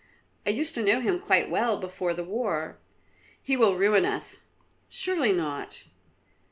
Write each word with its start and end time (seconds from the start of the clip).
I 0.47 0.49
used 0.49 0.73
to 0.73 0.81
know 0.83 0.99
him 0.99 1.19
quite 1.19 1.47
well 1.47 1.77
before 1.79 2.15
the 2.15 2.23
war." 2.23 2.79
"He 3.39 3.55
will 3.55 3.77
ruin 3.77 4.03
us." 4.03 4.39
"Surely 4.89 5.31
not." 5.31 5.83